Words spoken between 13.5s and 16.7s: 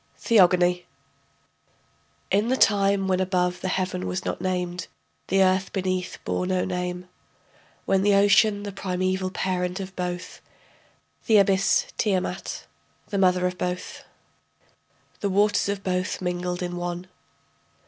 both.... The waters of both mingled